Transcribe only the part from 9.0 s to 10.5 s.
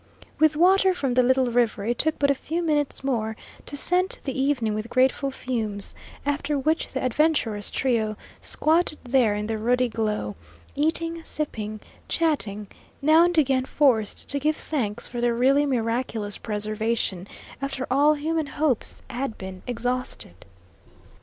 there in the ruddy glow,